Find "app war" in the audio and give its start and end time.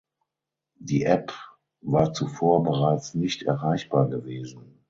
1.05-2.11